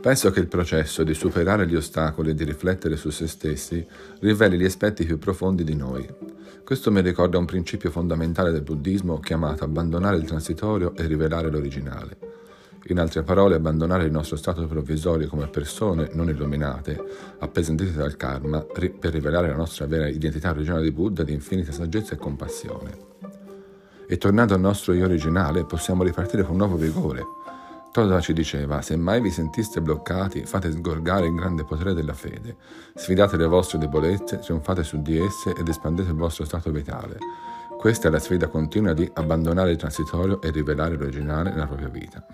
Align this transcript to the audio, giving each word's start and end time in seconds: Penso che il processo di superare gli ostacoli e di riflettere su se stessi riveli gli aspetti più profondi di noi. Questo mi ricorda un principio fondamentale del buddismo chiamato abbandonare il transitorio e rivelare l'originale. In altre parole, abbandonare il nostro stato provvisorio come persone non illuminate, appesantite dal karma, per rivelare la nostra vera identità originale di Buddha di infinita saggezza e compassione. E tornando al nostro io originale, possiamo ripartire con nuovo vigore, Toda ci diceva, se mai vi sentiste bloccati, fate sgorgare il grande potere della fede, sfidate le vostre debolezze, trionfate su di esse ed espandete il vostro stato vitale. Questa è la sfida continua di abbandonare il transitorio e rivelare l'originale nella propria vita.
Penso 0.00 0.30
che 0.30 0.38
il 0.38 0.46
processo 0.46 1.02
di 1.02 1.12
superare 1.12 1.66
gli 1.66 1.74
ostacoli 1.74 2.30
e 2.30 2.34
di 2.34 2.44
riflettere 2.44 2.96
su 2.96 3.10
se 3.10 3.26
stessi 3.26 3.84
riveli 4.20 4.56
gli 4.56 4.64
aspetti 4.64 5.04
più 5.04 5.18
profondi 5.18 5.64
di 5.64 5.74
noi. 5.74 6.08
Questo 6.64 6.92
mi 6.92 7.00
ricorda 7.00 7.38
un 7.38 7.46
principio 7.46 7.90
fondamentale 7.90 8.52
del 8.52 8.62
buddismo 8.62 9.18
chiamato 9.18 9.64
abbandonare 9.64 10.16
il 10.16 10.24
transitorio 10.24 10.94
e 10.94 11.06
rivelare 11.06 11.50
l'originale. 11.50 12.16
In 12.90 13.00
altre 13.00 13.22
parole, 13.22 13.56
abbandonare 13.56 14.04
il 14.04 14.12
nostro 14.12 14.36
stato 14.36 14.66
provvisorio 14.66 15.28
come 15.28 15.48
persone 15.48 16.08
non 16.12 16.28
illuminate, 16.28 16.98
appesantite 17.38 17.92
dal 17.92 18.16
karma, 18.16 18.60
per 18.60 19.12
rivelare 19.12 19.48
la 19.48 19.56
nostra 19.56 19.86
vera 19.86 20.08
identità 20.08 20.50
originale 20.50 20.84
di 20.84 20.92
Buddha 20.92 21.22
di 21.24 21.32
infinita 21.32 21.72
saggezza 21.72 22.14
e 22.14 22.18
compassione. 22.18 22.96
E 24.06 24.16
tornando 24.16 24.54
al 24.54 24.60
nostro 24.60 24.94
io 24.94 25.04
originale, 25.04 25.64
possiamo 25.64 26.02
ripartire 26.02 26.44
con 26.44 26.56
nuovo 26.56 26.76
vigore, 26.76 27.22
Toda 27.90 28.20
ci 28.20 28.32
diceva, 28.32 28.82
se 28.82 28.96
mai 28.96 29.20
vi 29.20 29.30
sentiste 29.30 29.80
bloccati, 29.80 30.44
fate 30.44 30.70
sgorgare 30.70 31.26
il 31.26 31.34
grande 31.34 31.64
potere 31.64 31.94
della 31.94 32.12
fede, 32.12 32.56
sfidate 32.94 33.36
le 33.36 33.46
vostre 33.46 33.78
debolezze, 33.78 34.38
trionfate 34.38 34.84
su 34.84 35.00
di 35.00 35.18
esse 35.18 35.54
ed 35.56 35.66
espandete 35.68 36.10
il 36.10 36.16
vostro 36.16 36.44
stato 36.44 36.70
vitale. 36.70 37.16
Questa 37.78 38.08
è 38.08 38.10
la 38.10 38.18
sfida 38.18 38.48
continua 38.48 38.92
di 38.92 39.08
abbandonare 39.14 39.70
il 39.70 39.76
transitorio 39.76 40.40
e 40.42 40.50
rivelare 40.50 40.96
l'originale 40.96 41.50
nella 41.50 41.66
propria 41.66 41.88
vita. 41.88 42.26